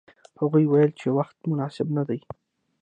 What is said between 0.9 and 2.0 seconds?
چې وخت مناسب